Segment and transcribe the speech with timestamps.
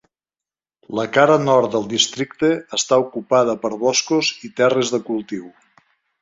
[0.99, 5.47] La cara nord del districte està ocupada per boscos i terres de cultiu.